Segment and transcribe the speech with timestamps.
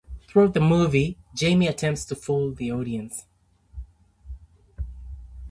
[0.27, 3.25] Throughout the movie, Jamie attempts to fool the audience.